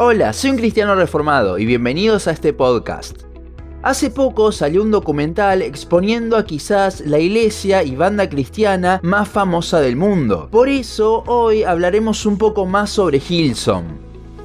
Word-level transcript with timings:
Hola, 0.00 0.32
soy 0.32 0.50
un 0.50 0.58
cristiano 0.58 0.94
reformado 0.94 1.58
y 1.58 1.66
bienvenidos 1.66 2.28
a 2.28 2.30
este 2.30 2.52
podcast. 2.52 3.22
Hace 3.82 4.10
poco 4.10 4.52
salió 4.52 4.80
un 4.80 4.92
documental 4.92 5.60
exponiendo 5.60 6.36
a 6.36 6.44
quizás 6.44 7.00
la 7.00 7.18
iglesia 7.18 7.82
y 7.82 7.96
banda 7.96 8.28
cristiana 8.28 9.00
más 9.02 9.28
famosa 9.28 9.80
del 9.80 9.96
mundo. 9.96 10.46
Por 10.52 10.68
eso 10.68 11.24
hoy 11.26 11.64
hablaremos 11.64 12.26
un 12.26 12.38
poco 12.38 12.64
más 12.64 12.90
sobre 12.90 13.18
Hillsong. 13.18 13.86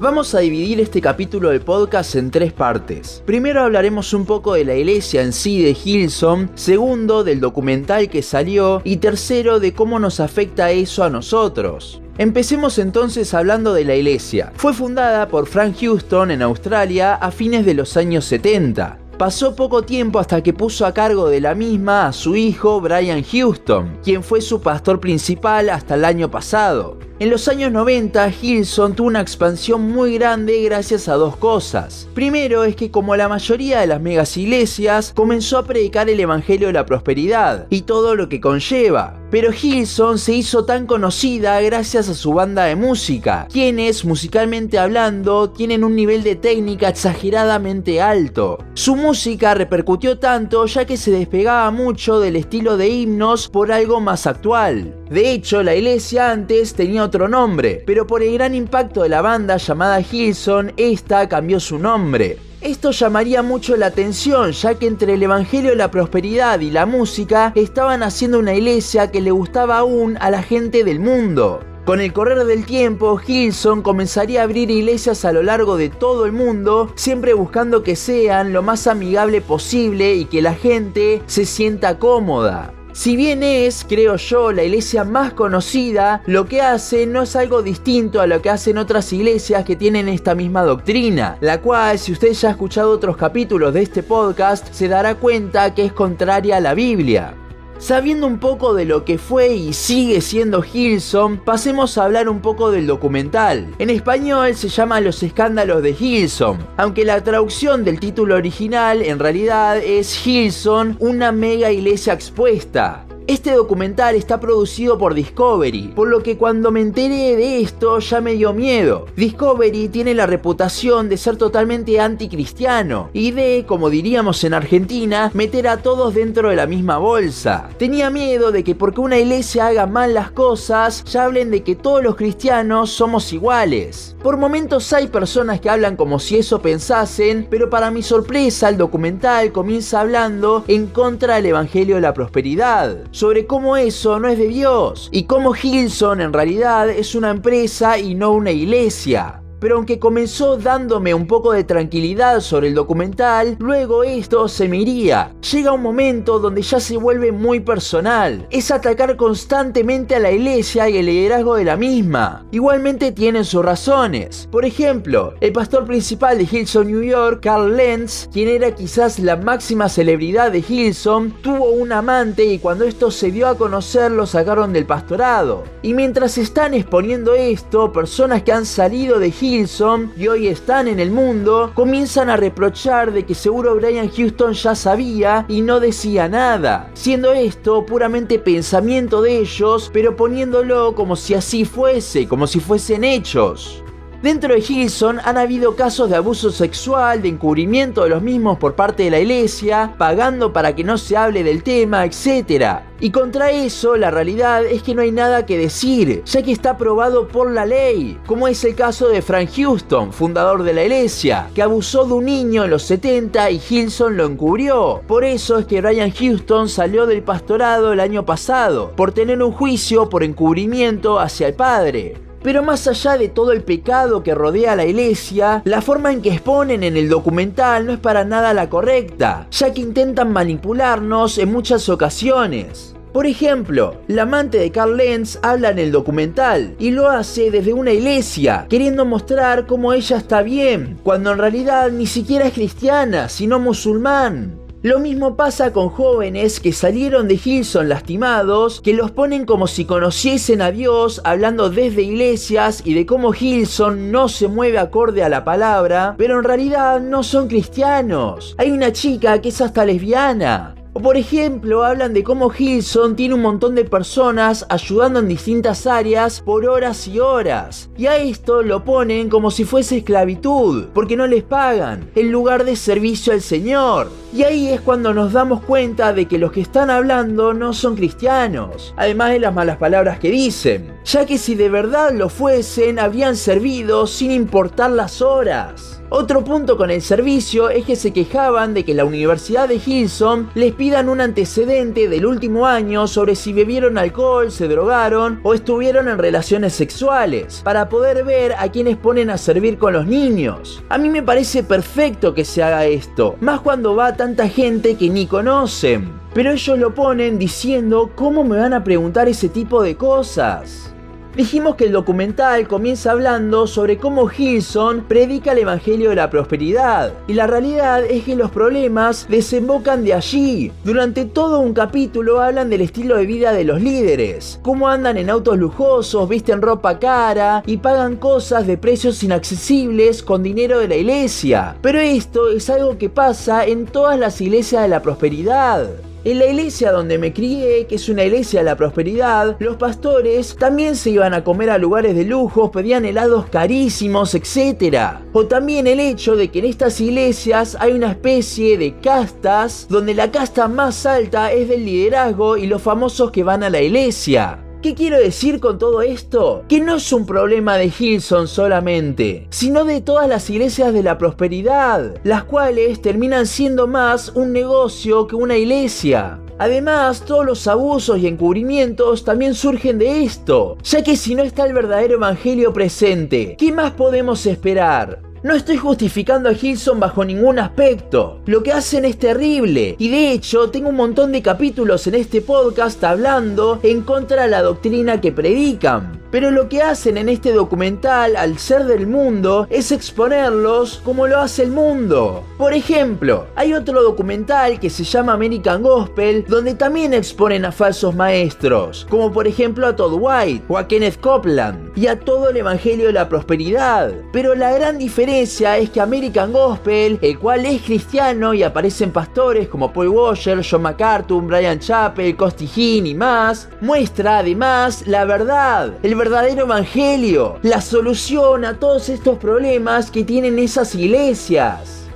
Vamos 0.00 0.34
a 0.34 0.40
dividir 0.40 0.80
este 0.80 1.00
capítulo 1.00 1.50
del 1.50 1.60
podcast 1.60 2.16
en 2.16 2.32
tres 2.32 2.52
partes. 2.52 3.22
Primero 3.24 3.62
hablaremos 3.62 4.12
un 4.12 4.26
poco 4.26 4.54
de 4.54 4.64
la 4.64 4.74
iglesia 4.74 5.22
en 5.22 5.32
sí 5.32 5.62
de 5.62 5.70
Hillsong, 5.70 6.48
segundo 6.56 7.22
del 7.22 7.38
documental 7.38 8.08
que 8.08 8.22
salió 8.22 8.82
y 8.82 8.96
tercero 8.96 9.60
de 9.60 9.72
cómo 9.72 10.00
nos 10.00 10.18
afecta 10.18 10.72
eso 10.72 11.04
a 11.04 11.10
nosotros. 11.10 12.00
Empecemos 12.16 12.78
entonces 12.78 13.34
hablando 13.34 13.74
de 13.74 13.84
la 13.84 13.96
iglesia. 13.96 14.52
Fue 14.54 14.72
fundada 14.72 15.26
por 15.26 15.46
Frank 15.46 15.74
Houston 15.80 16.30
en 16.30 16.42
Australia 16.42 17.14
a 17.14 17.32
fines 17.32 17.66
de 17.66 17.74
los 17.74 17.96
años 17.96 18.24
70. 18.26 18.98
Pasó 19.18 19.56
poco 19.56 19.82
tiempo 19.82 20.20
hasta 20.20 20.40
que 20.40 20.52
puso 20.52 20.86
a 20.86 20.94
cargo 20.94 21.28
de 21.28 21.40
la 21.40 21.56
misma 21.56 22.06
a 22.06 22.12
su 22.12 22.36
hijo 22.36 22.80
Brian 22.80 23.22
Houston, 23.24 23.98
quien 24.04 24.22
fue 24.22 24.40
su 24.40 24.60
pastor 24.60 25.00
principal 25.00 25.70
hasta 25.70 25.96
el 25.96 26.04
año 26.04 26.30
pasado. 26.30 26.98
En 27.20 27.30
los 27.30 27.46
años 27.46 27.70
90, 27.70 28.28
Hilson 28.42 28.96
tuvo 28.96 29.06
una 29.06 29.20
expansión 29.20 29.82
muy 29.92 30.18
grande 30.18 30.60
gracias 30.62 31.08
a 31.08 31.14
dos 31.14 31.36
cosas. 31.36 32.08
Primero 32.12 32.64
es 32.64 32.74
que 32.74 32.90
como 32.90 33.14
la 33.14 33.28
mayoría 33.28 33.78
de 33.78 33.86
las 33.86 34.00
megas 34.00 34.36
iglesias, 34.36 35.12
comenzó 35.14 35.58
a 35.58 35.64
predicar 35.64 36.10
el 36.10 36.18
Evangelio 36.18 36.66
de 36.66 36.72
la 36.72 36.86
Prosperidad 36.86 37.68
y 37.70 37.82
todo 37.82 38.16
lo 38.16 38.28
que 38.28 38.40
conlleva. 38.40 39.20
Pero 39.30 39.52
Hilson 39.52 40.18
se 40.18 40.32
hizo 40.32 40.64
tan 40.64 40.86
conocida 40.86 41.60
gracias 41.60 42.08
a 42.08 42.14
su 42.14 42.32
banda 42.34 42.64
de 42.64 42.74
música, 42.74 43.46
quienes, 43.52 44.04
musicalmente 44.04 44.80
hablando, 44.80 45.50
tienen 45.50 45.84
un 45.84 45.94
nivel 45.94 46.24
de 46.24 46.34
técnica 46.34 46.88
exageradamente 46.88 48.02
alto. 48.02 48.58
Su 48.74 48.96
música 48.96 49.54
repercutió 49.54 50.18
tanto 50.18 50.66
ya 50.66 50.84
que 50.84 50.96
se 50.96 51.12
despegaba 51.12 51.70
mucho 51.70 52.18
del 52.18 52.34
estilo 52.34 52.76
de 52.76 52.88
himnos 52.88 53.48
por 53.48 53.70
algo 53.70 54.00
más 54.00 54.26
actual. 54.26 54.94
De 55.14 55.30
hecho, 55.30 55.62
la 55.62 55.76
iglesia 55.76 56.32
antes 56.32 56.74
tenía 56.74 57.04
otro 57.04 57.28
nombre, 57.28 57.84
pero 57.86 58.04
por 58.04 58.24
el 58.24 58.34
gran 58.34 58.52
impacto 58.52 59.04
de 59.04 59.08
la 59.08 59.22
banda 59.22 59.58
llamada 59.58 60.00
Hilson, 60.00 60.72
esta 60.76 61.28
cambió 61.28 61.60
su 61.60 61.78
nombre. 61.78 62.36
Esto 62.60 62.90
llamaría 62.90 63.40
mucho 63.40 63.76
la 63.76 63.86
atención, 63.86 64.50
ya 64.50 64.74
que 64.74 64.88
entre 64.88 65.14
el 65.14 65.22
Evangelio 65.22 65.70
de 65.70 65.76
la 65.76 65.92
Prosperidad 65.92 66.58
y 66.58 66.72
la 66.72 66.84
música 66.84 67.52
estaban 67.54 68.02
haciendo 68.02 68.40
una 68.40 68.54
iglesia 68.54 69.12
que 69.12 69.20
le 69.20 69.30
gustaba 69.30 69.78
aún 69.78 70.18
a 70.20 70.32
la 70.32 70.42
gente 70.42 70.82
del 70.82 70.98
mundo. 70.98 71.60
Con 71.84 72.00
el 72.00 72.12
correr 72.12 72.44
del 72.44 72.66
tiempo, 72.66 73.20
Hilson 73.24 73.82
comenzaría 73.82 74.40
a 74.40 74.44
abrir 74.44 74.68
iglesias 74.68 75.24
a 75.24 75.32
lo 75.32 75.44
largo 75.44 75.76
de 75.76 75.90
todo 75.90 76.26
el 76.26 76.32
mundo, 76.32 76.92
siempre 76.96 77.34
buscando 77.34 77.84
que 77.84 77.94
sean 77.94 78.52
lo 78.52 78.64
más 78.64 78.88
amigable 78.88 79.40
posible 79.40 80.16
y 80.16 80.24
que 80.24 80.42
la 80.42 80.54
gente 80.54 81.22
se 81.26 81.44
sienta 81.44 82.00
cómoda. 82.00 82.74
Si 82.94 83.16
bien 83.16 83.42
es, 83.42 83.84
creo 83.88 84.14
yo, 84.14 84.52
la 84.52 84.62
iglesia 84.62 85.02
más 85.02 85.32
conocida, 85.32 86.22
lo 86.26 86.46
que 86.46 86.62
hace 86.62 87.06
no 87.06 87.22
es 87.22 87.34
algo 87.34 87.60
distinto 87.60 88.20
a 88.20 88.28
lo 88.28 88.40
que 88.40 88.50
hacen 88.50 88.78
otras 88.78 89.12
iglesias 89.12 89.64
que 89.64 89.74
tienen 89.74 90.08
esta 90.08 90.36
misma 90.36 90.62
doctrina, 90.62 91.36
la 91.40 91.60
cual, 91.60 91.98
si 91.98 92.12
usted 92.12 92.30
ya 92.30 92.48
ha 92.48 92.52
escuchado 92.52 92.92
otros 92.92 93.16
capítulos 93.16 93.74
de 93.74 93.82
este 93.82 94.04
podcast, 94.04 94.72
se 94.72 94.86
dará 94.86 95.16
cuenta 95.16 95.74
que 95.74 95.86
es 95.86 95.92
contraria 95.92 96.58
a 96.58 96.60
la 96.60 96.74
Biblia. 96.74 97.34
Sabiendo 97.78 98.26
un 98.26 98.38
poco 98.38 98.72
de 98.72 98.84
lo 98.84 99.04
que 99.04 99.18
fue 99.18 99.54
y 99.54 99.72
sigue 99.72 100.20
siendo 100.20 100.64
Hilson, 100.64 101.38
pasemos 101.38 101.98
a 101.98 102.04
hablar 102.04 102.28
un 102.28 102.40
poco 102.40 102.70
del 102.70 102.86
documental. 102.86 103.74
En 103.78 103.90
español 103.90 104.54
se 104.54 104.68
llama 104.68 105.00
Los 105.00 105.22
escándalos 105.22 105.82
de 105.82 105.90
Hilson, 105.98 106.58
aunque 106.76 107.04
la 107.04 107.22
traducción 107.22 107.84
del 107.84 108.00
título 108.00 108.36
original 108.36 109.02
en 109.02 109.18
realidad 109.18 109.78
es 109.78 110.26
Hilson, 110.26 110.96
una 111.00 111.32
mega 111.32 111.70
iglesia 111.70 112.12
expuesta. 112.12 113.04
Este 113.26 113.52
documental 113.52 114.16
está 114.16 114.38
producido 114.38 114.98
por 114.98 115.14
Discovery, 115.14 115.92
por 115.96 116.08
lo 116.08 116.22
que 116.22 116.36
cuando 116.36 116.70
me 116.70 116.82
enteré 116.82 117.36
de 117.36 117.62
esto 117.62 117.98
ya 117.98 118.20
me 118.20 118.34
dio 118.34 118.52
miedo. 118.52 119.06
Discovery 119.16 119.88
tiene 119.88 120.12
la 120.12 120.26
reputación 120.26 121.08
de 121.08 121.16
ser 121.16 121.38
totalmente 121.38 121.98
anticristiano 121.98 123.08
y 123.14 123.30
de, 123.30 123.64
como 123.66 123.88
diríamos 123.88 124.44
en 124.44 124.52
Argentina, 124.52 125.30
meter 125.32 125.68
a 125.68 125.78
todos 125.78 126.12
dentro 126.12 126.50
de 126.50 126.56
la 126.56 126.66
misma 126.66 126.98
bolsa. 126.98 127.70
Tenía 127.78 128.10
miedo 128.10 128.52
de 128.52 128.62
que 128.62 128.74
porque 128.74 129.00
una 129.00 129.18
iglesia 129.18 129.68
haga 129.68 129.86
mal 129.86 130.12
las 130.12 130.30
cosas, 130.30 131.02
ya 131.04 131.24
hablen 131.24 131.50
de 131.50 131.62
que 131.62 131.76
todos 131.76 132.02
los 132.02 132.16
cristianos 132.16 132.90
somos 132.90 133.32
iguales. 133.32 134.16
Por 134.22 134.36
momentos 134.36 134.92
hay 134.92 135.06
personas 135.06 135.60
que 135.60 135.70
hablan 135.70 135.96
como 135.96 136.18
si 136.18 136.36
eso 136.36 136.60
pensasen, 136.60 137.46
pero 137.48 137.70
para 137.70 137.90
mi 137.90 138.02
sorpresa 138.02 138.68
el 138.68 138.76
documental 138.76 139.50
comienza 139.50 140.02
hablando 140.02 140.62
en 140.68 140.88
contra 140.88 141.36
del 141.36 141.46
Evangelio 141.46 141.94
de 141.94 142.02
la 142.02 142.12
Prosperidad 142.12 142.98
sobre 143.14 143.46
cómo 143.46 143.76
eso 143.76 144.18
no 144.18 144.28
es 144.28 144.38
de 144.38 144.48
Dios 144.48 145.08
y 145.12 145.22
cómo 145.22 145.54
Hilson 145.54 146.20
en 146.20 146.32
realidad 146.32 146.90
es 146.90 147.14
una 147.14 147.30
empresa 147.30 147.96
y 147.96 148.16
no 148.16 148.32
una 148.32 148.50
iglesia 148.50 149.43
pero 149.60 149.76
aunque 149.76 149.98
comenzó 149.98 150.56
dándome 150.56 151.14
un 151.14 151.26
poco 151.26 151.52
de 151.52 151.64
tranquilidad 151.64 152.40
sobre 152.40 152.68
el 152.68 152.74
documental, 152.74 153.56
luego 153.58 154.04
esto 154.04 154.48
se 154.48 154.68
me 154.68 154.78
iría. 154.78 155.34
Llega 155.52 155.72
un 155.72 155.82
momento 155.82 156.38
donde 156.38 156.62
ya 156.62 156.80
se 156.80 156.96
vuelve 156.96 157.32
muy 157.32 157.60
personal. 157.60 158.46
Es 158.50 158.70
atacar 158.70 159.16
constantemente 159.16 160.14
a 160.14 160.18
la 160.18 160.32
iglesia 160.32 160.88
y 160.88 160.98
el 160.98 161.06
liderazgo 161.06 161.56
de 161.56 161.64
la 161.64 161.76
misma. 161.76 162.46
Igualmente 162.50 163.12
tienen 163.12 163.44
sus 163.44 163.64
razones. 163.64 164.48
Por 164.50 164.64
ejemplo, 164.64 165.34
el 165.40 165.52
pastor 165.52 165.86
principal 165.86 166.38
de 166.38 166.44
Hillsong 166.44 166.86
New 166.86 167.02
York, 167.02 167.40
Carl 167.42 167.76
Lenz, 167.76 168.28
quien 168.32 168.48
era 168.48 168.74
quizás 168.74 169.18
la 169.18 169.36
máxima 169.36 169.88
celebridad 169.88 170.52
de 170.52 170.64
Hillsong, 170.66 171.40
tuvo 171.42 171.70
un 171.70 171.92
amante 171.92 172.44
y 172.44 172.58
cuando 172.58 172.84
esto 172.84 173.10
se 173.10 173.30
dio 173.30 173.48
a 173.48 173.56
conocer 173.56 174.10
lo 174.10 174.26
sacaron 174.26 174.72
del 174.72 174.86
pastorado. 174.86 175.64
Y 175.82 175.94
mientras 175.94 176.38
están 176.38 176.74
exponiendo 176.74 177.34
esto, 177.34 177.92
personas 177.92 178.42
que 178.42 178.52
han 178.52 178.66
salido 178.66 179.18
de 179.18 179.28
Hillsong 179.28 179.43
y 179.44 180.26
hoy 180.26 180.48
están 180.48 180.88
en 180.88 180.98
el 180.98 181.10
mundo, 181.10 181.70
comienzan 181.74 182.30
a 182.30 182.36
reprochar 182.36 183.12
de 183.12 183.26
que 183.26 183.34
seguro 183.34 183.74
Brian 183.74 184.08
Houston 184.08 184.54
ya 184.54 184.74
sabía 184.74 185.44
y 185.48 185.60
no 185.60 185.80
decía 185.80 186.30
nada, 186.30 186.90
siendo 186.94 187.30
esto 187.34 187.84
puramente 187.84 188.38
pensamiento 188.38 189.20
de 189.20 189.40
ellos, 189.40 189.90
pero 189.92 190.16
poniéndolo 190.16 190.94
como 190.94 191.14
si 191.14 191.34
así 191.34 191.66
fuese, 191.66 192.26
como 192.26 192.46
si 192.46 192.58
fuesen 192.58 193.04
hechos. 193.04 193.83
Dentro 194.24 194.54
de 194.54 194.64
Hilson 194.66 195.20
han 195.22 195.36
habido 195.36 195.76
casos 195.76 196.08
de 196.08 196.16
abuso 196.16 196.50
sexual, 196.50 197.20
de 197.20 197.28
encubrimiento 197.28 198.04
de 198.04 198.08
los 198.08 198.22
mismos 198.22 198.56
por 198.56 198.74
parte 198.74 199.02
de 199.02 199.10
la 199.10 199.20
iglesia, 199.20 199.94
pagando 199.98 200.50
para 200.50 200.74
que 200.74 200.82
no 200.82 200.96
se 200.96 201.14
hable 201.14 201.44
del 201.44 201.62
tema, 201.62 202.06
etc. 202.06 202.78
Y 203.00 203.10
contra 203.10 203.50
eso, 203.50 203.98
la 203.98 204.10
realidad 204.10 204.64
es 204.64 204.82
que 204.82 204.94
no 204.94 205.02
hay 205.02 205.12
nada 205.12 205.44
que 205.44 205.58
decir, 205.58 206.22
ya 206.24 206.40
que 206.40 206.52
está 206.52 206.70
aprobado 206.70 207.28
por 207.28 207.50
la 207.50 207.66
ley, 207.66 208.18
como 208.24 208.48
es 208.48 208.64
el 208.64 208.74
caso 208.74 209.08
de 209.08 209.20
Frank 209.20 209.50
Houston, 209.56 210.10
fundador 210.10 210.62
de 210.62 210.72
la 210.72 210.84
iglesia, 210.84 211.50
que 211.54 211.60
abusó 211.60 212.06
de 212.06 212.14
un 212.14 212.24
niño 212.24 212.64
en 212.64 212.70
los 212.70 212.84
70 212.84 213.50
y 213.50 213.60
Hilson 213.68 214.16
lo 214.16 214.24
encubrió. 214.24 215.02
Por 215.06 215.24
eso 215.24 215.58
es 215.58 215.66
que 215.66 215.82
Ryan 215.82 216.10
Houston 216.10 216.70
salió 216.70 217.04
del 217.04 217.22
pastorado 217.22 217.92
el 217.92 218.00
año 218.00 218.24
pasado, 218.24 218.92
por 218.96 219.12
tener 219.12 219.42
un 219.42 219.52
juicio 219.52 220.08
por 220.08 220.24
encubrimiento 220.24 221.20
hacia 221.20 221.48
el 221.48 221.52
padre. 221.52 222.23
Pero 222.44 222.62
más 222.62 222.86
allá 222.86 223.16
de 223.16 223.30
todo 223.30 223.52
el 223.52 223.62
pecado 223.62 224.22
que 224.22 224.34
rodea 224.34 224.72
a 224.72 224.76
la 224.76 224.84
iglesia, 224.84 225.62
la 225.64 225.80
forma 225.80 226.12
en 226.12 226.20
que 226.20 226.28
exponen 226.28 226.82
en 226.82 226.98
el 226.98 227.08
documental 227.08 227.86
no 227.86 227.92
es 227.94 227.98
para 227.98 228.26
nada 228.26 228.52
la 228.52 228.68
correcta, 228.68 229.46
ya 229.50 229.72
que 229.72 229.80
intentan 229.80 230.30
manipularnos 230.30 231.38
en 231.38 231.50
muchas 231.50 231.88
ocasiones. 231.88 232.94
Por 233.14 233.26
ejemplo, 233.26 234.02
la 234.08 234.22
amante 234.22 234.58
de 234.58 234.70
Carl 234.70 234.94
Lenz 234.94 235.38
habla 235.40 235.70
en 235.70 235.78
el 235.78 235.90
documental 235.90 236.74
y 236.78 236.90
lo 236.90 237.08
hace 237.08 237.50
desde 237.50 237.72
una 237.72 237.92
iglesia, 237.92 238.66
queriendo 238.68 239.06
mostrar 239.06 239.64
cómo 239.66 239.94
ella 239.94 240.18
está 240.18 240.42
bien, 240.42 240.98
cuando 241.02 241.32
en 241.32 241.38
realidad 241.38 241.90
ni 241.90 242.06
siquiera 242.06 242.48
es 242.48 242.52
cristiana, 242.52 243.30
sino 243.30 243.58
musulmán. 243.58 244.63
Lo 244.84 244.98
mismo 244.98 245.34
pasa 245.34 245.72
con 245.72 245.88
jóvenes 245.88 246.60
que 246.60 246.74
salieron 246.74 247.26
de 247.26 247.40
Hilson 247.42 247.88
lastimados, 247.88 248.82
que 248.82 248.92
los 248.92 249.10
ponen 249.12 249.46
como 249.46 249.66
si 249.66 249.86
conociesen 249.86 250.60
a 250.60 250.72
Dios, 250.72 251.22
hablando 251.24 251.70
desde 251.70 252.02
iglesias 252.02 252.82
y 252.84 252.92
de 252.92 253.06
cómo 253.06 253.32
Hilson 253.32 254.12
no 254.12 254.28
se 254.28 254.46
mueve 254.46 254.76
acorde 254.76 255.22
a 255.22 255.30
la 255.30 255.42
palabra, 255.42 256.14
pero 256.18 256.36
en 256.36 256.44
realidad 256.44 257.00
no 257.00 257.22
son 257.22 257.48
cristianos. 257.48 258.54
Hay 258.58 258.72
una 258.72 258.92
chica 258.92 259.40
que 259.40 259.48
es 259.48 259.62
hasta 259.62 259.86
lesbiana. 259.86 260.74
O 260.92 261.00
por 261.00 261.16
ejemplo, 261.16 261.82
hablan 261.82 262.12
de 262.12 262.22
cómo 262.22 262.52
Hilson 262.52 263.16
tiene 263.16 263.36
un 263.36 263.40
montón 263.40 263.74
de 263.74 263.86
personas 263.86 264.66
ayudando 264.68 265.20
en 265.20 265.28
distintas 265.28 265.86
áreas 265.86 266.42
por 266.42 266.66
horas 266.66 267.08
y 267.08 267.20
horas. 267.20 267.88
Y 267.96 268.04
a 268.04 268.18
esto 268.18 268.62
lo 268.62 268.84
ponen 268.84 269.30
como 269.30 269.50
si 269.50 269.64
fuese 269.64 269.96
esclavitud, 269.96 270.88
porque 270.92 271.16
no 271.16 271.26
les 271.26 271.42
pagan, 271.42 272.10
en 272.14 272.30
lugar 272.30 272.66
de 272.66 272.76
servicio 272.76 273.32
al 273.32 273.40
Señor. 273.40 274.23
Y 274.34 274.42
ahí 274.42 274.66
es 274.66 274.80
cuando 274.80 275.14
nos 275.14 275.32
damos 275.32 275.62
cuenta 275.62 276.12
de 276.12 276.26
que 276.26 276.38
los 276.38 276.50
que 276.50 276.60
están 276.60 276.90
hablando 276.90 277.54
no 277.54 277.72
son 277.72 277.94
cristianos, 277.94 278.92
además 278.96 279.30
de 279.30 279.38
las 279.38 279.54
malas 279.54 279.76
palabras 279.76 280.18
que 280.18 280.28
dicen, 280.28 280.92
ya 281.04 281.24
que 281.24 281.38
si 281.38 281.54
de 281.54 281.68
verdad 281.68 282.10
lo 282.10 282.28
fuesen, 282.28 282.98
habrían 282.98 283.36
servido 283.36 284.08
sin 284.08 284.32
importar 284.32 284.90
las 284.90 285.22
horas. 285.22 285.94
Otro 286.10 286.44
punto 286.44 286.76
con 286.76 286.90
el 286.90 287.02
servicio 287.02 287.70
es 287.70 287.86
que 287.86 287.96
se 287.96 288.12
quejaban 288.12 288.74
de 288.74 288.84
que 288.84 288.94
la 288.94 289.04
Universidad 289.04 289.68
de 289.68 289.80
Hilson 289.84 290.50
les 290.54 290.72
pidan 290.72 291.08
un 291.08 291.20
antecedente 291.20 292.08
del 292.08 292.26
último 292.26 292.66
año 292.66 293.08
sobre 293.08 293.34
si 293.34 293.52
bebieron 293.52 293.98
alcohol, 293.98 294.52
se 294.52 294.68
drogaron 294.68 295.40
o 295.42 295.54
estuvieron 295.54 296.08
en 296.08 296.18
relaciones 296.18 296.74
sexuales, 296.74 297.62
para 297.64 297.88
poder 297.88 298.24
ver 298.24 298.54
a 298.58 298.68
quienes 298.68 298.96
ponen 298.96 299.30
a 299.30 299.38
servir 299.38 299.78
con 299.78 299.94
los 299.94 300.06
niños. 300.06 300.84
A 300.88 300.98
mí 300.98 301.08
me 301.08 301.22
parece 301.22 301.64
perfecto 301.64 302.34
que 302.34 302.44
se 302.44 302.62
haga 302.62 302.84
esto, 302.84 303.36
más 303.40 303.60
cuando 303.60 303.96
va 303.96 304.14
tanta 304.24 304.48
gente 304.48 304.96
que 304.96 305.10
ni 305.10 305.26
conocen. 305.26 306.10
Pero 306.32 306.52
ellos 306.52 306.78
lo 306.78 306.94
ponen 306.94 307.38
diciendo 307.38 308.12
cómo 308.14 308.42
me 308.42 308.56
van 308.56 308.72
a 308.72 308.82
preguntar 308.82 309.28
ese 309.28 309.50
tipo 309.50 309.82
de 309.82 309.96
cosas. 309.96 310.93
Dijimos 311.36 311.74
que 311.74 311.86
el 311.86 311.92
documental 311.92 312.68
comienza 312.68 313.10
hablando 313.10 313.66
sobre 313.66 313.98
cómo 313.98 314.30
Hilson 314.30 315.04
predica 315.08 315.50
el 315.50 315.58
Evangelio 315.58 316.10
de 316.10 316.16
la 316.16 316.30
Prosperidad, 316.30 317.12
y 317.26 317.32
la 317.34 317.48
realidad 317.48 318.04
es 318.04 318.22
que 318.22 318.36
los 318.36 318.52
problemas 318.52 319.26
desembocan 319.28 320.04
de 320.04 320.14
allí. 320.14 320.70
Durante 320.84 321.24
todo 321.24 321.58
un 321.58 321.74
capítulo 321.74 322.40
hablan 322.40 322.70
del 322.70 322.82
estilo 322.82 323.16
de 323.16 323.26
vida 323.26 323.52
de 323.52 323.64
los 323.64 323.82
líderes, 323.82 324.60
cómo 324.62 324.88
andan 324.88 325.16
en 325.16 325.28
autos 325.28 325.58
lujosos, 325.58 326.28
visten 326.28 326.62
ropa 326.62 327.00
cara 327.00 327.64
y 327.66 327.78
pagan 327.78 328.14
cosas 328.14 328.68
de 328.68 328.78
precios 328.78 329.20
inaccesibles 329.24 330.22
con 330.22 330.44
dinero 330.44 330.78
de 330.78 330.86
la 330.86 330.96
iglesia. 330.96 331.76
Pero 331.82 331.98
esto 331.98 332.52
es 332.52 332.70
algo 332.70 332.96
que 332.96 333.08
pasa 333.08 333.66
en 333.66 333.86
todas 333.86 334.16
las 334.16 334.40
iglesias 334.40 334.82
de 334.82 334.88
la 334.88 335.02
prosperidad. 335.02 335.88
En 336.24 336.38
la 336.38 336.46
iglesia 336.46 336.90
donde 336.90 337.18
me 337.18 337.34
crié, 337.34 337.86
que 337.86 337.96
es 337.96 338.08
una 338.08 338.24
iglesia 338.24 338.60
de 338.60 338.64
la 338.64 338.76
prosperidad, 338.76 339.56
los 339.58 339.76
pastores 339.76 340.56
también 340.56 340.96
se 340.96 341.10
iban 341.10 341.34
a 341.34 341.44
comer 341.44 341.68
a 341.68 341.76
lugares 341.76 342.16
de 342.16 342.24
lujos, 342.24 342.70
pedían 342.70 343.04
helados 343.04 343.44
carísimos, 343.50 344.34
etc. 344.34 345.18
O 345.34 345.44
también 345.44 345.86
el 345.86 346.00
hecho 346.00 346.34
de 346.34 346.48
que 346.48 346.60
en 346.60 346.64
estas 346.64 346.98
iglesias 347.02 347.76
hay 347.78 347.92
una 347.92 348.12
especie 348.12 348.78
de 348.78 348.98
castas 349.00 349.86
donde 349.90 350.14
la 350.14 350.30
casta 350.30 350.66
más 350.66 351.04
alta 351.04 351.52
es 351.52 351.68
del 351.68 351.84
liderazgo 351.84 352.56
y 352.56 352.68
los 352.68 352.80
famosos 352.80 353.30
que 353.30 353.44
van 353.44 353.62
a 353.62 353.68
la 353.68 353.82
iglesia. 353.82 354.63
¿Qué 354.84 354.94
quiero 354.94 355.18
decir 355.18 355.60
con 355.60 355.78
todo 355.78 356.02
esto? 356.02 356.62
Que 356.68 356.78
no 356.78 356.96
es 356.96 357.10
un 357.10 357.24
problema 357.24 357.78
de 357.78 357.90
Hilson 357.98 358.46
solamente, 358.46 359.46
sino 359.48 359.86
de 359.86 360.02
todas 360.02 360.28
las 360.28 360.50
iglesias 360.50 360.92
de 360.92 361.02
la 361.02 361.16
prosperidad, 361.16 362.20
las 362.22 362.44
cuales 362.44 363.00
terminan 363.00 363.46
siendo 363.46 363.86
más 363.86 364.32
un 364.34 364.52
negocio 364.52 365.26
que 365.26 365.36
una 365.36 365.56
iglesia. 365.56 366.38
Además, 366.58 367.24
todos 367.24 367.46
los 367.46 367.66
abusos 367.66 368.18
y 368.18 368.26
encubrimientos 368.26 369.24
también 369.24 369.54
surgen 369.54 369.98
de 369.98 370.22
esto, 370.22 370.76
ya 370.82 371.02
que 371.02 371.16
si 371.16 371.34
no 371.34 371.44
está 371.44 371.64
el 371.64 371.72
verdadero 371.72 372.16
evangelio 372.16 372.74
presente, 372.74 373.56
¿qué 373.56 373.72
más 373.72 373.92
podemos 373.92 374.44
esperar? 374.44 375.22
No 375.44 375.52
estoy 375.52 375.76
justificando 375.76 376.48
a 376.48 376.54
Hilson 376.54 376.98
bajo 376.98 377.22
ningún 377.22 377.58
aspecto. 377.58 378.40
Lo 378.46 378.62
que 378.62 378.72
hacen 378.72 379.04
es 379.04 379.18
terrible. 379.18 379.94
Y 379.98 380.08
de 380.08 380.32
hecho, 380.32 380.70
tengo 380.70 380.88
un 380.88 380.96
montón 380.96 381.32
de 381.32 381.42
capítulos 381.42 382.06
en 382.06 382.14
este 382.14 382.40
podcast 382.40 383.04
hablando 383.04 383.78
en 383.82 384.00
contra 384.00 384.44
de 384.44 384.48
la 384.48 384.62
doctrina 384.62 385.20
que 385.20 385.32
predican. 385.32 386.23
Pero 386.34 386.50
lo 386.50 386.68
que 386.68 386.82
hacen 386.82 387.16
en 387.16 387.28
este 387.28 387.52
documental, 387.52 388.34
al 388.34 388.58
ser 388.58 388.86
del 388.86 389.06
mundo, 389.06 389.68
es 389.70 389.92
exponerlos 389.92 391.00
como 391.04 391.28
lo 391.28 391.38
hace 391.38 391.62
el 391.62 391.70
mundo. 391.70 392.42
Por 392.58 392.74
ejemplo, 392.74 393.46
hay 393.54 393.72
otro 393.72 394.02
documental 394.02 394.80
que 394.80 394.90
se 394.90 395.04
llama 395.04 395.34
American 395.34 395.84
Gospel, 395.84 396.44
donde 396.48 396.74
también 396.74 397.14
exponen 397.14 397.64
a 397.64 397.70
falsos 397.70 398.16
maestros, 398.16 399.06
como 399.08 399.32
por 399.32 399.46
ejemplo 399.46 399.86
a 399.86 399.94
Todd 399.94 400.18
White 400.18 400.64
o 400.66 400.76
a 400.76 400.88
Kenneth 400.88 401.20
Copeland, 401.20 401.96
y 401.96 402.08
a 402.08 402.18
todo 402.18 402.48
el 402.48 402.56
Evangelio 402.56 403.06
de 403.06 403.12
la 403.12 403.28
Prosperidad. 403.28 404.12
Pero 404.32 404.56
la 404.56 404.72
gran 404.72 404.98
diferencia 404.98 405.78
es 405.78 405.90
que 405.90 406.00
American 406.00 406.52
Gospel, 406.52 407.16
el 407.22 407.38
cual 407.38 407.64
es 407.64 407.82
cristiano 407.82 408.54
y 408.54 408.64
aparecen 408.64 409.12
pastores 409.12 409.68
como 409.68 409.92
Paul 409.92 410.08
Washer, 410.08 410.66
John 410.68 410.82
MacArthur, 410.82 411.44
Brian 411.44 411.78
Chappell, 411.78 412.34
Costi 412.34 412.68
Hinn 412.74 413.06
y 413.06 413.14
más, 413.14 413.68
muestra 413.80 414.38
además 414.38 415.06
la 415.06 415.24
verdad, 415.26 415.92
verdadero 416.24 416.62
evangelio, 416.62 417.58
la 417.60 417.82
solución 417.82 418.64
a 418.64 418.78
todos 418.78 419.10
estos 419.10 419.36
problemas 419.36 420.10
que 420.10 420.24
tienen 420.24 420.58
esas 420.58 420.94
iglesias. 420.94 422.06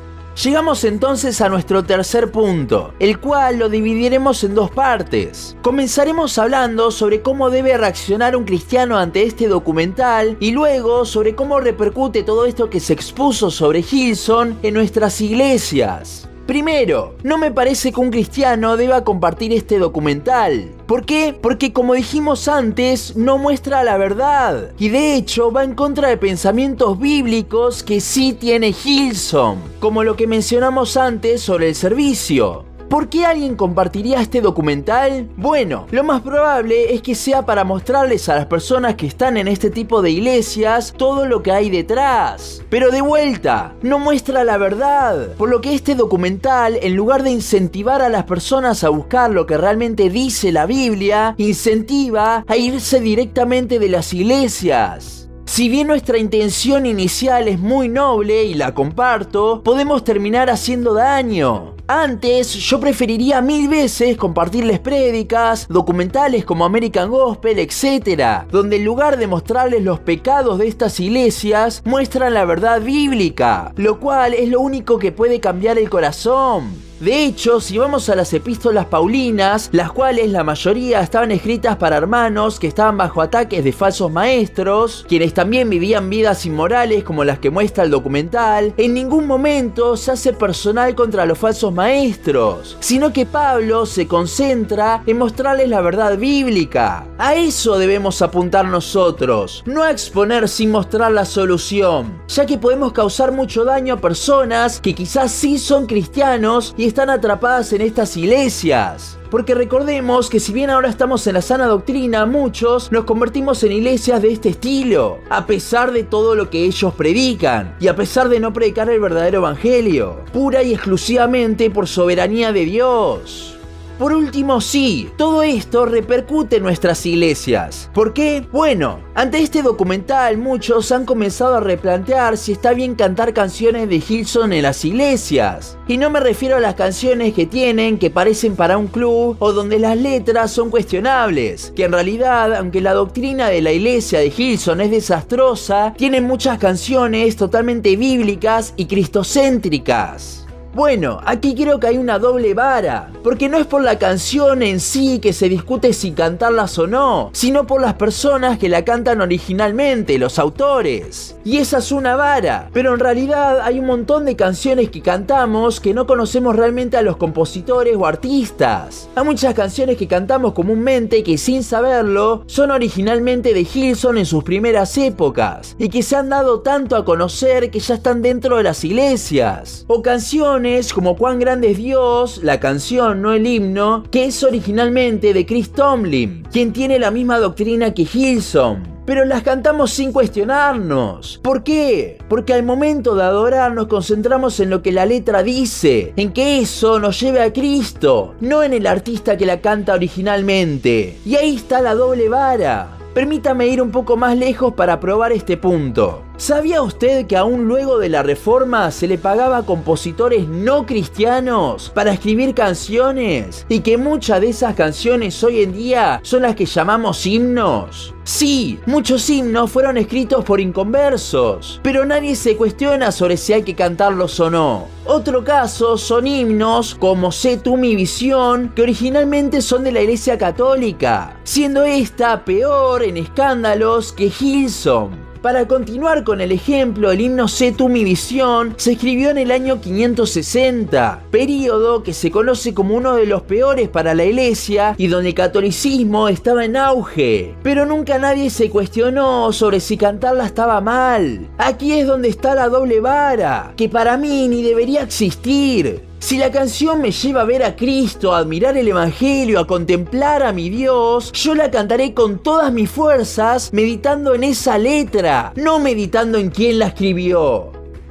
Llegamos 0.42 0.84
entonces 0.84 1.42
a 1.42 1.50
nuestro 1.50 1.84
tercer 1.84 2.32
punto, 2.32 2.94
el 3.00 3.20
cual 3.20 3.58
lo 3.58 3.68
dividiremos 3.68 4.42
en 4.44 4.54
dos 4.54 4.70
partes. 4.70 5.58
Comenzaremos 5.60 6.38
hablando 6.38 6.90
sobre 6.90 7.20
cómo 7.20 7.50
debe 7.50 7.76
reaccionar 7.76 8.34
un 8.34 8.44
cristiano 8.44 8.96
ante 8.96 9.24
este 9.24 9.46
documental 9.46 10.38
y 10.40 10.52
luego 10.52 11.04
sobre 11.04 11.34
cómo 11.34 11.60
repercute 11.60 12.22
todo 12.22 12.46
esto 12.46 12.70
que 12.70 12.80
se 12.80 12.94
expuso 12.94 13.50
sobre 13.50 13.80
Hilson 13.80 14.58
en 14.62 14.72
nuestras 14.72 15.20
iglesias. 15.20 16.26
Primero, 16.48 17.14
no 17.24 17.36
me 17.36 17.50
parece 17.50 17.92
que 17.92 18.00
un 18.00 18.10
cristiano 18.10 18.78
deba 18.78 19.04
compartir 19.04 19.52
este 19.52 19.78
documental. 19.78 20.70
¿Por 20.86 21.04
qué? 21.04 21.36
Porque 21.38 21.74
como 21.74 21.92
dijimos 21.92 22.48
antes, 22.48 23.16
no 23.16 23.36
muestra 23.36 23.84
la 23.84 23.98
verdad. 23.98 24.70
Y 24.78 24.88
de 24.88 25.14
hecho 25.14 25.52
va 25.52 25.62
en 25.62 25.74
contra 25.74 26.08
de 26.08 26.16
pensamientos 26.16 26.98
bíblicos 26.98 27.82
que 27.82 28.00
sí 28.00 28.32
tiene 28.32 28.74
Hilson. 28.82 29.58
Como 29.78 30.04
lo 30.04 30.16
que 30.16 30.26
mencionamos 30.26 30.96
antes 30.96 31.42
sobre 31.42 31.68
el 31.68 31.74
servicio. 31.74 32.64
¿Por 32.88 33.10
qué 33.10 33.26
alguien 33.26 33.54
compartiría 33.54 34.22
este 34.22 34.40
documental? 34.40 35.28
Bueno, 35.36 35.86
lo 35.90 36.04
más 36.04 36.22
probable 36.22 36.94
es 36.94 37.02
que 37.02 37.14
sea 37.14 37.44
para 37.44 37.62
mostrarles 37.62 38.30
a 38.30 38.36
las 38.36 38.46
personas 38.46 38.94
que 38.94 39.06
están 39.06 39.36
en 39.36 39.46
este 39.46 39.68
tipo 39.68 40.00
de 40.00 40.10
iglesias 40.10 40.94
todo 40.96 41.26
lo 41.26 41.42
que 41.42 41.52
hay 41.52 41.68
detrás. 41.68 42.62
Pero 42.70 42.90
de 42.90 43.02
vuelta, 43.02 43.74
no 43.82 43.98
muestra 43.98 44.42
la 44.42 44.56
verdad. 44.56 45.34
Por 45.36 45.50
lo 45.50 45.60
que 45.60 45.74
este 45.74 45.94
documental, 45.94 46.78
en 46.80 46.96
lugar 46.96 47.24
de 47.24 47.30
incentivar 47.30 48.00
a 48.00 48.08
las 48.08 48.24
personas 48.24 48.82
a 48.82 48.88
buscar 48.88 49.30
lo 49.30 49.44
que 49.44 49.58
realmente 49.58 50.08
dice 50.08 50.50
la 50.50 50.64
Biblia, 50.64 51.34
incentiva 51.36 52.44
a 52.46 52.56
irse 52.56 53.00
directamente 53.00 53.78
de 53.78 53.88
las 53.90 54.14
iglesias. 54.14 55.17
Si 55.48 55.70
bien 55.70 55.86
nuestra 55.86 56.18
intención 56.18 56.84
inicial 56.84 57.48
es 57.48 57.58
muy 57.58 57.88
noble 57.88 58.44
y 58.44 58.52
la 58.52 58.74
comparto, 58.74 59.62
podemos 59.64 60.04
terminar 60.04 60.50
haciendo 60.50 60.92
daño. 60.92 61.74
Antes 61.88 62.52
yo 62.52 62.78
preferiría 62.78 63.40
mil 63.40 63.66
veces 63.66 64.18
compartirles 64.18 64.78
prédicas, 64.78 65.66
documentales 65.66 66.44
como 66.44 66.66
American 66.66 67.08
Gospel, 67.08 67.58
etc., 67.60 68.46
donde 68.50 68.76
en 68.76 68.84
lugar 68.84 69.16
de 69.16 69.26
mostrarles 69.26 69.82
los 69.82 70.00
pecados 70.00 70.58
de 70.58 70.68
estas 70.68 71.00
iglesias, 71.00 71.80
muestran 71.86 72.34
la 72.34 72.44
verdad 72.44 72.82
bíblica, 72.82 73.72
lo 73.76 73.98
cual 73.98 74.34
es 74.34 74.50
lo 74.50 74.60
único 74.60 74.98
que 74.98 75.12
puede 75.12 75.40
cambiar 75.40 75.78
el 75.78 75.88
corazón. 75.88 76.87
De 77.00 77.24
hecho, 77.24 77.60
si 77.60 77.78
vamos 77.78 78.08
a 78.08 78.16
las 78.16 78.32
epístolas 78.32 78.86
paulinas, 78.86 79.68
las 79.70 79.92
cuales 79.92 80.32
la 80.32 80.42
mayoría 80.42 81.00
estaban 81.00 81.30
escritas 81.30 81.76
para 81.76 81.96
hermanos 81.96 82.58
que 82.58 82.66
estaban 82.66 82.96
bajo 82.96 83.22
ataques 83.22 83.62
de 83.62 83.72
falsos 83.72 84.10
maestros, 84.10 85.06
quienes 85.08 85.32
también 85.32 85.70
vivían 85.70 86.10
vidas 86.10 86.44
inmorales 86.44 87.04
como 87.04 87.22
las 87.22 87.38
que 87.38 87.50
muestra 87.50 87.84
el 87.84 87.92
documental, 87.92 88.74
en 88.76 88.94
ningún 88.94 89.28
momento 89.28 89.96
se 89.96 90.10
hace 90.10 90.32
personal 90.32 90.96
contra 90.96 91.24
los 91.24 91.38
falsos 91.38 91.72
maestros, 91.72 92.76
sino 92.80 93.12
que 93.12 93.26
Pablo 93.26 93.86
se 93.86 94.08
concentra 94.08 95.04
en 95.06 95.18
mostrarles 95.18 95.68
la 95.68 95.80
verdad 95.80 96.18
bíblica. 96.18 97.06
A 97.16 97.36
eso 97.36 97.78
debemos 97.78 98.22
apuntar 98.22 98.64
nosotros, 98.64 99.62
no 99.66 99.84
a 99.84 99.92
exponer 99.92 100.48
sin 100.48 100.72
mostrar 100.72 101.12
la 101.12 101.24
solución, 101.24 102.20
ya 102.26 102.44
que 102.44 102.58
podemos 102.58 102.92
causar 102.92 103.30
mucho 103.30 103.64
daño 103.64 103.94
a 103.94 104.00
personas 104.00 104.80
que 104.80 104.96
quizás 104.96 105.30
sí 105.30 105.58
son 105.58 105.86
cristianos 105.86 106.74
y 106.76 106.87
están 106.88 107.10
atrapadas 107.10 107.72
en 107.72 107.82
estas 107.82 108.16
iglesias. 108.16 109.18
Porque 109.30 109.54
recordemos 109.54 110.30
que 110.30 110.40
si 110.40 110.52
bien 110.52 110.70
ahora 110.70 110.88
estamos 110.88 111.26
en 111.26 111.34
la 111.34 111.42
sana 111.42 111.66
doctrina, 111.66 112.24
muchos 112.24 112.90
nos 112.90 113.04
convertimos 113.04 113.62
en 113.62 113.72
iglesias 113.72 114.22
de 114.22 114.32
este 114.32 114.48
estilo, 114.48 115.18
a 115.28 115.46
pesar 115.46 115.92
de 115.92 116.02
todo 116.02 116.34
lo 116.34 116.48
que 116.48 116.64
ellos 116.64 116.94
predican, 116.94 117.76
y 117.78 117.88
a 117.88 117.96
pesar 117.96 118.30
de 118.30 118.40
no 118.40 118.54
predicar 118.54 118.88
el 118.88 119.00
verdadero 119.00 119.38
evangelio, 119.38 120.24
pura 120.32 120.62
y 120.62 120.72
exclusivamente 120.72 121.70
por 121.70 121.86
soberanía 121.86 122.52
de 122.52 122.64
Dios. 122.64 123.57
Por 123.98 124.12
último, 124.12 124.60
sí, 124.60 125.10
todo 125.16 125.42
esto 125.42 125.84
repercute 125.84 126.56
en 126.56 126.62
nuestras 126.62 127.04
iglesias. 127.04 127.90
¿Por 127.92 128.12
qué? 128.12 128.46
Bueno, 128.52 129.00
ante 129.16 129.38
este 129.42 129.60
documental 129.60 130.38
muchos 130.38 130.92
han 130.92 131.04
comenzado 131.04 131.56
a 131.56 131.60
replantear 131.60 132.36
si 132.36 132.52
está 132.52 132.74
bien 132.74 132.94
cantar 132.94 133.34
canciones 133.34 133.88
de 133.88 133.96
Hilson 133.96 134.52
en 134.52 134.62
las 134.62 134.84
iglesias. 134.84 135.76
Y 135.88 135.96
no 135.96 136.10
me 136.10 136.20
refiero 136.20 136.56
a 136.56 136.60
las 136.60 136.76
canciones 136.76 137.34
que 137.34 137.46
tienen 137.46 137.98
que 137.98 138.10
parecen 138.10 138.54
para 138.54 138.78
un 138.78 138.86
club 138.86 139.36
o 139.40 139.52
donde 139.52 139.80
las 139.80 139.96
letras 139.96 140.52
son 140.52 140.70
cuestionables, 140.70 141.72
que 141.74 141.84
en 141.84 141.92
realidad, 141.92 142.54
aunque 142.54 142.80
la 142.80 142.94
doctrina 142.94 143.48
de 143.48 143.62
la 143.62 143.72
iglesia 143.72 144.20
de 144.20 144.32
Hilson 144.36 144.80
es 144.80 144.92
desastrosa, 144.92 145.92
tienen 145.96 146.22
muchas 146.22 146.58
canciones 146.58 147.34
totalmente 147.34 147.96
bíblicas 147.96 148.74
y 148.76 148.86
cristocéntricas. 148.86 150.47
Bueno, 150.74 151.20
aquí 151.24 151.54
creo 151.54 151.80
que 151.80 151.86
hay 151.86 151.96
una 151.96 152.18
doble 152.18 152.52
vara, 152.52 153.10
porque 153.24 153.48
no 153.48 153.56
es 153.56 153.66
por 153.66 153.82
la 153.82 153.98
canción 153.98 154.62
en 154.62 154.80
sí 154.80 155.18
que 155.18 155.32
se 155.32 155.48
discute 155.48 155.94
si 155.94 156.12
cantarlas 156.12 156.78
o 156.78 156.86
no, 156.86 157.30
sino 157.32 157.66
por 157.66 157.80
las 157.80 157.94
personas 157.94 158.58
que 158.58 158.68
la 158.68 158.84
cantan 158.84 159.22
originalmente, 159.22 160.18
los 160.18 160.38
autores. 160.38 161.36
Y 161.42 161.56
esa 161.56 161.78
es 161.78 161.90
una 161.90 162.16
vara, 162.16 162.68
pero 162.74 162.92
en 162.92 163.00
realidad 163.00 163.60
hay 163.62 163.78
un 163.78 163.86
montón 163.86 164.26
de 164.26 164.36
canciones 164.36 164.90
que 164.90 165.00
cantamos 165.00 165.80
que 165.80 165.94
no 165.94 166.06
conocemos 166.06 166.54
realmente 166.54 166.98
a 166.98 167.02
los 167.02 167.16
compositores 167.16 167.96
o 167.96 168.06
artistas. 168.06 169.08
Hay 169.16 169.24
muchas 169.24 169.54
canciones 169.54 169.96
que 169.96 170.06
cantamos 170.06 170.52
comúnmente 170.52 171.22
que 171.22 171.38
sin 171.38 171.62
saberlo 171.62 172.44
son 172.46 172.70
originalmente 172.70 173.54
de 173.54 173.66
Hilson 173.72 174.18
en 174.18 174.26
sus 174.26 174.44
primeras 174.44 174.96
épocas 174.98 175.74
y 175.78 175.88
que 175.88 176.02
se 176.02 176.16
han 176.16 176.28
dado 176.28 176.60
tanto 176.60 176.94
a 176.94 177.06
conocer 177.06 177.70
que 177.70 177.80
ya 177.80 177.94
están 177.94 178.20
dentro 178.20 178.58
de 178.58 178.64
las 178.64 178.84
iglesias. 178.84 179.86
O 179.88 180.02
canciones 180.02 180.57
como 180.92 181.16
Cuán 181.16 181.38
grande 181.38 181.70
es 181.70 181.78
Dios, 181.78 182.40
la 182.42 182.58
canción, 182.58 183.22
no 183.22 183.32
el 183.32 183.46
himno, 183.46 184.02
que 184.10 184.24
es 184.24 184.42
originalmente 184.42 185.32
de 185.32 185.46
Chris 185.46 185.70
Tomlin, 185.70 186.42
quien 186.50 186.72
tiene 186.72 186.98
la 186.98 187.12
misma 187.12 187.38
doctrina 187.38 187.94
que 187.94 188.02
Hilson 188.02 188.98
pero 189.06 189.24
las 189.24 189.42
cantamos 189.42 189.90
sin 189.92 190.12
cuestionarnos. 190.12 191.40
¿Por 191.42 191.62
qué? 191.62 192.18
Porque 192.28 192.52
al 192.52 192.62
momento 192.62 193.14
de 193.14 193.22
adorar 193.22 193.72
nos 193.72 193.86
concentramos 193.86 194.60
en 194.60 194.68
lo 194.68 194.82
que 194.82 194.92
la 194.92 195.06
letra 195.06 195.42
dice, 195.42 196.12
en 196.16 196.30
que 196.30 196.58
eso 196.58 197.00
nos 197.00 197.18
lleve 197.18 197.40
a 197.40 197.50
Cristo, 197.50 198.34
no 198.40 198.62
en 198.62 198.74
el 198.74 198.86
artista 198.86 199.38
que 199.38 199.46
la 199.46 199.62
canta 199.62 199.94
originalmente. 199.94 201.16
Y 201.24 201.36
ahí 201.36 201.56
está 201.56 201.80
la 201.80 201.94
doble 201.94 202.28
vara. 202.28 202.98
Permítame 203.14 203.68
ir 203.68 203.80
un 203.80 203.92
poco 203.92 204.18
más 204.18 204.36
lejos 204.36 204.74
para 204.74 205.00
probar 205.00 205.32
este 205.32 205.56
punto. 205.56 206.27
¿Sabía 206.38 206.82
usted 206.82 207.26
que 207.26 207.36
aún 207.36 207.66
luego 207.66 207.98
de 207.98 208.08
la 208.08 208.22
reforma 208.22 208.92
se 208.92 209.08
le 209.08 209.18
pagaba 209.18 209.56
a 209.56 209.66
compositores 209.66 210.46
no 210.46 210.86
cristianos 210.86 211.90
para 211.92 212.12
escribir 212.12 212.54
canciones? 212.54 213.66
Y 213.68 213.80
que 213.80 213.96
muchas 213.96 214.40
de 214.40 214.50
esas 214.50 214.76
canciones 214.76 215.42
hoy 215.42 215.64
en 215.64 215.72
día 215.72 216.20
son 216.22 216.42
las 216.42 216.54
que 216.54 216.64
llamamos 216.64 217.26
himnos. 217.26 218.14
Sí, 218.22 218.78
muchos 218.86 219.28
himnos 219.28 219.72
fueron 219.72 219.96
escritos 219.96 220.44
por 220.44 220.60
inconversos, 220.60 221.80
pero 221.82 222.04
nadie 222.04 222.36
se 222.36 222.56
cuestiona 222.56 223.10
sobre 223.10 223.36
si 223.36 223.54
hay 223.54 223.64
que 223.64 223.74
cantarlos 223.74 224.38
o 224.38 224.48
no. 224.48 224.86
Otro 225.06 225.42
caso 225.42 225.98
son 225.98 226.28
himnos 226.28 226.94
como 226.94 227.32
Sé 227.32 227.56
tú 227.56 227.76
mi 227.76 227.96
visión, 227.96 228.70
que 228.76 228.82
originalmente 228.82 229.60
son 229.60 229.82
de 229.82 229.90
la 229.90 230.02
Iglesia 230.02 230.38
Católica, 230.38 231.40
siendo 231.42 231.82
esta 231.82 232.44
peor 232.44 233.02
en 233.02 233.16
escándalos 233.16 234.12
que 234.12 234.30
Hilson. 234.38 235.27
Para 235.42 235.68
continuar 235.68 236.24
con 236.24 236.40
el 236.40 236.50
ejemplo, 236.50 237.12
el 237.12 237.20
himno 237.20 237.46
Sé 237.46 237.70
tú 237.70 237.88
mi 237.88 238.02
visión 238.02 238.74
se 238.76 238.92
escribió 238.92 239.30
en 239.30 239.38
el 239.38 239.52
año 239.52 239.80
560, 239.80 241.22
periodo 241.30 242.02
que 242.02 242.12
se 242.12 242.32
conoce 242.32 242.74
como 242.74 242.96
uno 242.96 243.14
de 243.14 243.26
los 243.26 243.42
peores 243.42 243.88
para 243.88 244.14
la 244.14 244.24
iglesia 244.24 244.96
y 244.98 245.06
donde 245.06 245.28
el 245.28 245.34
catolicismo 245.36 246.28
estaba 246.28 246.64
en 246.64 246.76
auge. 246.76 247.54
Pero 247.62 247.86
nunca 247.86 248.18
nadie 248.18 248.50
se 248.50 248.68
cuestionó 248.68 249.52
sobre 249.52 249.78
si 249.78 249.96
cantarla 249.96 250.44
estaba 250.44 250.80
mal. 250.80 251.48
Aquí 251.56 251.92
es 251.92 252.08
donde 252.08 252.28
está 252.28 252.56
la 252.56 252.68
doble 252.68 252.98
vara, 252.98 253.74
que 253.76 253.88
para 253.88 254.16
mí 254.16 254.48
ni 254.48 254.62
debería 254.62 255.02
existir. 255.02 256.07
Si 256.20 256.36
la 256.36 256.50
canción 256.50 257.00
me 257.00 257.12
lleva 257.12 257.42
a 257.42 257.44
ver 257.44 257.62
a 257.62 257.76
Cristo, 257.76 258.34
a 258.34 258.38
admirar 258.38 258.76
el 258.76 258.88
Evangelio, 258.88 259.60
a 259.60 259.66
contemplar 259.66 260.42
a 260.42 260.52
mi 260.52 260.68
Dios, 260.68 261.30
yo 261.32 261.54
la 261.54 261.70
cantaré 261.70 262.12
con 262.12 262.42
todas 262.42 262.72
mis 262.72 262.90
fuerzas, 262.90 263.72
meditando 263.72 264.34
en 264.34 264.42
esa 264.42 264.78
letra, 264.78 265.52
no 265.54 265.78
meditando 265.78 266.36
en 266.36 266.50
quién 266.50 266.80
la 266.80 266.88
escribió. 266.88 267.70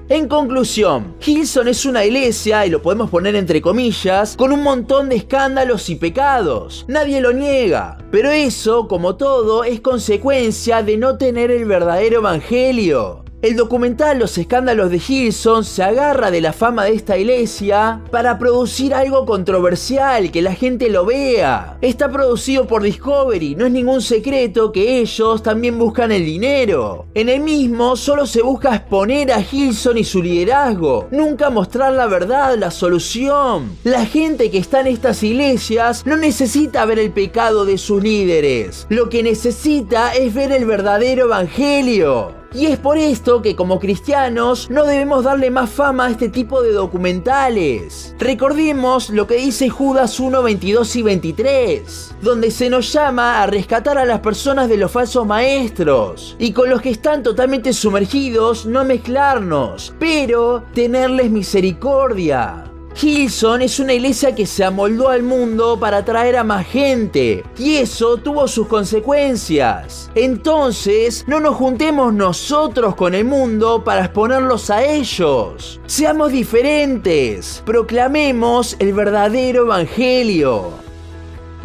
En 0.09 0.29
conclusión, 0.29 1.15
Hilson 1.23 1.67
es 1.67 1.85
una 1.85 2.05
iglesia, 2.05 2.65
y 2.65 2.69
lo 2.69 2.81
podemos 2.81 3.09
poner 3.09 3.35
entre 3.35 3.61
comillas, 3.61 4.37
con 4.37 4.53
un 4.53 4.63
montón 4.63 5.09
de 5.09 5.17
escándalos 5.17 5.89
y 5.89 5.95
pecados. 5.95 6.85
Nadie 6.87 7.19
lo 7.19 7.33
niega. 7.33 7.97
Pero 8.09 8.31
eso, 8.31 8.87
como 8.87 9.17
todo, 9.17 9.65
es 9.65 9.81
consecuencia 9.81 10.81
de 10.81 10.95
no 10.95 11.17
tener 11.17 11.51
el 11.51 11.65
verdadero 11.65 12.19
evangelio. 12.19 13.25
El 13.39 13.55
documental 13.55 14.17
Los 14.17 14.35
escándalos 14.39 14.89
de 14.89 14.99
Hilson 15.07 15.63
se 15.63 15.83
agarra 15.83 16.31
de 16.31 16.41
la 16.41 16.53
fama 16.53 16.85
de 16.85 16.95
esta 16.95 17.19
iglesia 17.19 18.01
para 18.09 18.39
producir 18.39 18.95
algo 18.95 19.27
controversial, 19.27 20.31
que 20.31 20.41
la 20.41 20.55
gente 20.55 20.89
lo 20.89 21.05
vea. 21.05 21.77
Está 21.81 22.11
producido 22.11 22.65
por 22.65 22.81
Discovery, 22.81 23.53
no 23.53 23.67
es 23.67 23.71
ningún 23.71 24.01
secreto 24.01 24.71
que 24.71 25.01
ellos 25.01 25.43
también 25.43 25.77
buscan 25.77 26.11
el 26.11 26.25
dinero. 26.25 27.05
En 27.13 27.29
el 27.29 27.41
mismo 27.41 27.95
solo 27.95 28.25
se 28.25 28.41
busca 28.41 28.73
exponer 28.73 29.31
a 29.31 29.39
Hilson 29.39 29.99
y 29.99 30.03
su 30.03 30.23
liderazgo, 30.23 31.07
nunca 31.11 31.51
mostrar 31.51 31.93
la 31.93 32.07
verdad, 32.07 32.57
la 32.57 32.71
solución. 32.71 33.77
La 33.83 34.07
gente 34.07 34.49
que 34.49 34.57
está 34.57 34.79
en 34.79 34.87
estas 34.87 35.21
iglesias 35.21 36.03
no 36.07 36.17
necesita 36.17 36.85
ver 36.85 36.97
el 36.97 37.11
pecado 37.11 37.65
de 37.65 37.77
sus 37.77 38.01
líderes, 38.01 38.87
lo 38.89 39.09
que 39.09 39.21
necesita 39.21 40.15
es 40.15 40.33
ver 40.33 40.51
el 40.51 40.65
verdadero 40.65 41.25
evangelio. 41.25 42.36
Y 42.53 42.67
es 42.67 42.79
por 42.79 42.97
esto 42.97 43.41
que 43.41 43.55
como 43.55 43.79
cristianos 43.79 44.69
no 44.69 44.85
debemos 44.85 45.25
darle 45.25 45.51
más 45.51 45.69
fama 45.69 46.05
a 46.05 46.11
este 46.11 46.29
tipo 46.29 46.61
de 46.61 46.71
documentales. 46.71 48.15
Recordemos 48.19 49.09
lo 49.09 49.27
que 49.27 49.35
dice 49.35 49.69
Judas 49.69 50.19
1, 50.19 50.41
22 50.41 50.95
y 50.95 51.01
23, 51.01 52.15
donde 52.21 52.51
se 52.51 52.69
nos 52.69 52.91
llama 52.93 53.43
a 53.43 53.47
rescatar 53.47 53.97
a 53.97 54.05
las 54.05 54.21
personas 54.21 54.69
de 54.69 54.77
los 54.77 54.91
falsos 54.91 55.25
maestros 55.25 56.35
y 56.39 56.53
con 56.53 56.69
los 56.69 56.81
que 56.81 56.89
están 56.89 57.21
totalmente 57.21 57.73
sumergidos 57.73 58.65
no 58.65 58.85
mezclarnos, 58.85 59.93
pero 59.99 60.63
tenerles 60.73 61.29
misericordia. 61.29 62.63
Hilson 62.99 63.61
es 63.61 63.79
una 63.79 63.93
iglesia 63.93 64.33
que 64.33 64.47
se 64.47 64.63
amoldó 64.63 65.09
al 65.09 65.21
mundo 65.21 65.79
para 65.79 65.97
atraer 65.97 66.37
a 66.37 66.43
más 66.43 66.65
gente 66.65 67.43
y 67.57 67.75
eso 67.75 68.17
tuvo 68.17 68.47
sus 68.47 68.67
consecuencias. 68.67 70.09
Entonces, 70.15 71.23
no 71.27 71.39
nos 71.39 71.55
juntemos 71.55 72.11
nosotros 72.13 72.95
con 72.95 73.13
el 73.13 73.25
mundo 73.25 73.83
para 73.83 74.05
exponerlos 74.05 74.71
a 74.71 74.83
ellos. 74.83 75.79
Seamos 75.85 76.31
diferentes, 76.31 77.61
proclamemos 77.65 78.75
el 78.79 78.93
verdadero 78.93 79.65
evangelio. 79.65 80.86